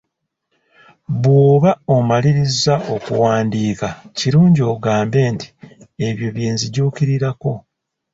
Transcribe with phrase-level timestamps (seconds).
[1.21, 5.47] Bw'oba omaliriza okuwandiika kirungi ogambe nti
[6.07, 7.51] ebyo bye nzijukirako.